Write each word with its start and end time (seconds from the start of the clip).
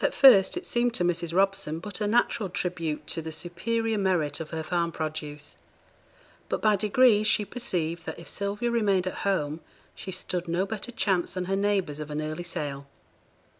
At 0.00 0.14
first 0.14 0.56
it 0.56 0.64
seemed 0.64 0.94
to 0.94 1.02
Mrs. 1.04 1.34
Robson 1.34 1.80
but 1.80 2.00
a 2.00 2.06
natural 2.06 2.48
tribute 2.48 3.08
to 3.08 3.20
the 3.20 3.32
superior 3.32 3.98
merit 3.98 4.38
of 4.38 4.50
her 4.50 4.62
farm 4.62 4.92
produce; 4.92 5.56
but 6.48 6.62
by 6.62 6.76
degrees 6.76 7.26
she 7.26 7.44
perceived 7.44 8.06
that 8.06 8.20
if 8.20 8.28
Sylvia 8.28 8.70
remained 8.70 9.08
at 9.08 9.26
home, 9.26 9.58
she 9.96 10.12
stood 10.12 10.46
no 10.46 10.66
better 10.66 10.92
chance 10.92 11.32
than 11.34 11.46
her 11.46 11.56
neighbours 11.56 11.98
of 11.98 12.12
an 12.12 12.20
early 12.22 12.44
sale. 12.44 12.86